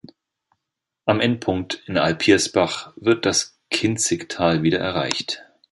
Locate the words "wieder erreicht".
4.63-5.45